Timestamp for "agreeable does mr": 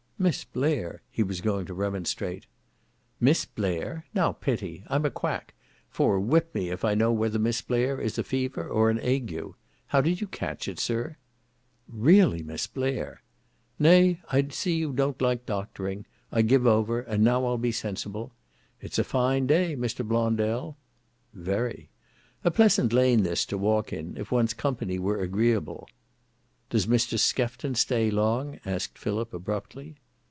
25.19-27.17